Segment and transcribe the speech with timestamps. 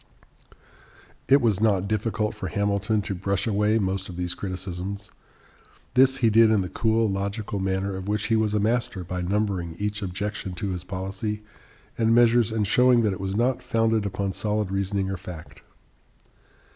[1.27, 5.11] It was not difficult for Hamilton to brush away most of these criticisms.
[5.93, 9.21] This he did in the cool, logical manner of which he was a master by
[9.21, 11.43] numbering each objection to his policy
[11.99, 15.61] and measures and showing that it was not founded upon solid reasoning or fact.